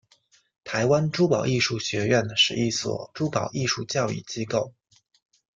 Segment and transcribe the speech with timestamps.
[0.63, 4.73] 台湾珠宝艺术学院是一所珠宝艺术教育机构。